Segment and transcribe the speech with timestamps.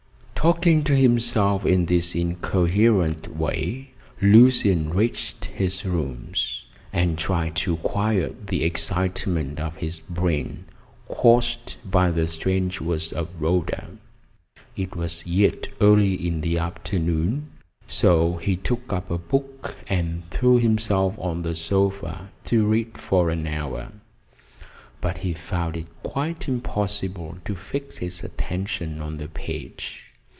[0.51, 3.91] Talking to himself in this incoherent way,
[4.23, 10.65] Lucian reached his rooms and tried to quiet the excitement of his brain
[11.07, 13.91] caused by the strange words of Rhoda.
[14.75, 17.51] It was yet early in the afternoon,
[17.87, 23.29] so he took up a book and threw himself on the sofa to read for
[23.29, 23.91] an hour,
[25.01, 30.05] but he found it quite impossible to fix his attention on the page.